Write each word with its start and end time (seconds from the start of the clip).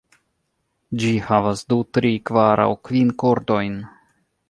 Ĝi 1.03 1.11
havas 1.27 1.63
du, 1.73 1.79
tri, 1.99 2.13
kvar 2.31 2.65
aŭ 2.67 2.69
kvin 2.91 3.17
kordojn. 3.25 3.81